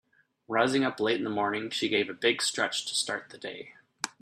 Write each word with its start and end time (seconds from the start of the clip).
Rising 0.47 0.83
up 0.83 0.99
late 0.99 1.17
in 1.19 1.23
the 1.23 1.29
morning 1.29 1.69
she 1.69 1.87
gave 1.87 2.09
a 2.09 2.13
big 2.15 2.41
stretch 2.41 2.87
to 2.87 2.95
start 2.95 3.29
the 3.29 3.37
day. 3.37 3.75